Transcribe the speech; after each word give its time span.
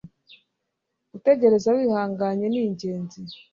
gutegereza 1.11 1.67
wihanganye 1.77 2.45
ningenzi 2.49 3.21